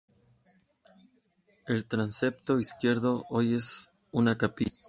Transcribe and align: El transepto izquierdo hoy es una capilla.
El 1.67 1.85
transepto 1.85 2.57
izquierdo 2.59 3.23
hoy 3.29 3.53
es 3.53 3.91
una 4.09 4.35
capilla. 4.35 4.71